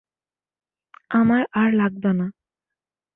আমার 1.11 1.41
আর 1.53 1.69
লাগবে 1.73 2.11
না! 2.19 2.27